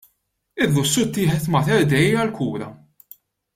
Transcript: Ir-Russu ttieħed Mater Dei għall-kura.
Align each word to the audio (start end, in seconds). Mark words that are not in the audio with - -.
Ir-Russu 0.65 1.03
ttieħed 1.09 1.45
Mater 1.57 1.85
Dei 1.93 2.09
għall-kura. 2.25 2.75